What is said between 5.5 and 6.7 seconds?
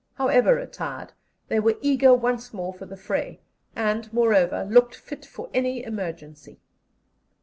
any emergency.